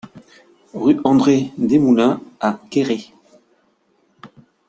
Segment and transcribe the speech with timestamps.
[0.73, 3.09] Rue André Desmoulins à Guéret